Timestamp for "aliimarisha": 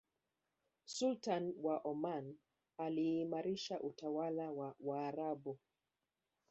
2.77-3.79